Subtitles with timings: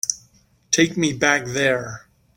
[0.71, 2.07] Take me back there.